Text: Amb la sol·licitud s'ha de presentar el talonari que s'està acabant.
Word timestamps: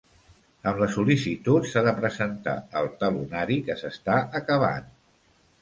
Amb 0.71 0.79
la 0.83 0.87
sol·licitud 0.93 1.67
s'ha 1.73 1.83
de 1.89 1.93
presentar 2.01 2.57
el 2.81 2.91
talonari 3.05 3.59
que 3.69 3.79
s'està 3.83 4.21
acabant. 4.41 4.93